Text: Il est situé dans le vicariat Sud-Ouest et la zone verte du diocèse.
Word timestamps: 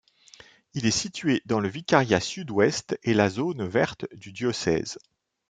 Il 0.73 0.87
est 0.87 0.89
situé 0.89 1.43
dans 1.45 1.59
le 1.59 1.69
vicariat 1.69 2.19
Sud-Ouest 2.19 2.97
et 3.03 3.13
la 3.13 3.29
zone 3.29 3.67
verte 3.67 4.07
du 4.15 4.31
diocèse. 4.31 4.97